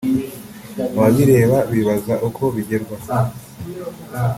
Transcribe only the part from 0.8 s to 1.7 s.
ababireba